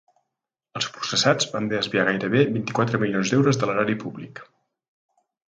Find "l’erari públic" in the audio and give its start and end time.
3.71-4.43